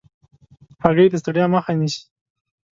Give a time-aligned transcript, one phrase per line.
[0.83, 2.01] هګۍ د ستړیا مخه نیسي.